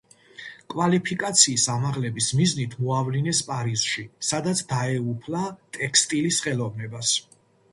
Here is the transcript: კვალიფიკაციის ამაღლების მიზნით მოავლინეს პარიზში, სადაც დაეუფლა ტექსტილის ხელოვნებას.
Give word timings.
კვალიფიკაციის 0.73 1.65
ამაღლების 1.73 2.29
მიზნით 2.39 2.73
მოავლინეს 2.85 3.41
პარიზში, 3.51 4.07
სადაც 4.31 4.65
დაეუფლა 4.73 5.43
ტექსტილის 5.79 6.41
ხელოვნებას. 6.49 7.17